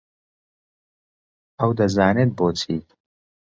ئەو 1.59 1.71
دەزانێت 1.79 2.31
بۆچی. 2.37 2.79